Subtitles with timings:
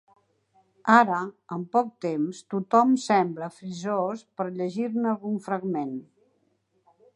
[0.93, 1.19] Ara,
[1.55, 5.95] en poc temps, tothom sembla frisós per llegir-ne algun fragment.